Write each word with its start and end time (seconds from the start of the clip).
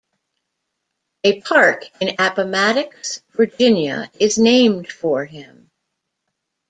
A 1.23 1.41
park 1.41 1.83
in 1.99 2.15
Appomattox, 2.17 3.21
Virginia 3.35 4.09
is 4.19 4.39
named 4.39 4.91
for 4.91 5.25
him. 5.25 5.69